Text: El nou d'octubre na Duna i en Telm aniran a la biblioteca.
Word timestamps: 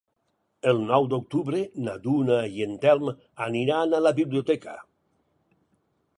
El 0.69 0.79
nou 0.91 1.03
d'octubre 1.11 1.59
na 1.87 1.93
Duna 2.07 2.39
i 2.55 2.65
en 2.67 2.73
Telm 2.87 3.13
aniran 3.49 3.95
a 3.99 4.01
la 4.09 4.15
biblioteca. 4.23 4.77